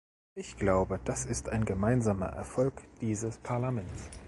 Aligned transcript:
Ich 0.33 0.57
glaube, 0.57 0.99
das 1.05 1.27
ist 1.27 1.49
ein 1.49 1.63
gemeinsamer 1.63 2.25
Erfolg 2.25 2.73
dieses 3.01 3.37
Parlaments. 3.37 4.09